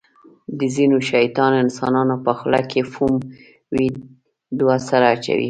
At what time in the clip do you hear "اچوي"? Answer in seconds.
5.15-5.39